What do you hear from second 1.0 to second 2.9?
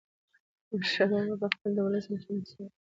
بابا به د خپل ولس مشران هڅول.